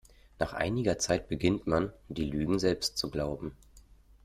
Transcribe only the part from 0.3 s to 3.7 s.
Nach einiger Zeit beginnt man, die Lügen selbst zu glauben.